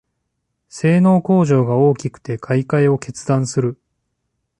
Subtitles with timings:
[0.67, 3.79] 性能向上が大きくて買いかえを決断する